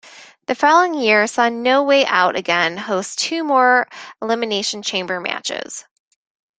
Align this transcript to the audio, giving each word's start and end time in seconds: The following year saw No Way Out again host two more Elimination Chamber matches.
The 0.47 0.55
following 0.55 0.95
year 0.95 1.27
saw 1.27 1.49
No 1.49 1.83
Way 1.83 2.07
Out 2.07 2.35
again 2.35 2.75
host 2.75 3.19
two 3.19 3.43
more 3.43 3.87
Elimination 4.19 4.81
Chamber 4.81 5.19
matches. 5.19 5.85